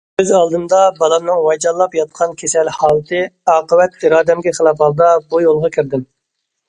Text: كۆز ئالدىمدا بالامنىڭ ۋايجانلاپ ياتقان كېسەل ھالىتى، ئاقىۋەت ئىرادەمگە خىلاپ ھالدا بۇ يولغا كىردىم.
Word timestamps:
كۆز 0.19 0.29
ئالدىمدا 0.35 0.77
بالامنىڭ 1.01 1.41
ۋايجانلاپ 1.47 1.97
ياتقان 1.99 2.33
كېسەل 2.41 2.73
ھالىتى، 2.79 3.21
ئاقىۋەت 3.55 4.01
ئىرادەمگە 4.07 4.55
خىلاپ 4.61 4.83
ھالدا 4.87 5.15
بۇ 5.29 5.43
يولغا 5.49 5.73
كىردىم. 5.77 6.09